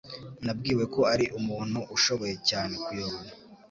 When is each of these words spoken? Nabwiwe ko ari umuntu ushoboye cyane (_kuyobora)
Nabwiwe 0.45 0.83
ko 0.93 1.01
ari 1.13 1.25
umuntu 1.39 1.79
ushoboye 1.95 2.35
cyane 2.49 2.73
(_kuyobora) 2.83 3.31